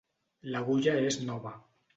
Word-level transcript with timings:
L'agulla 0.55 0.97
és 1.11 1.21
nova. 1.31 1.57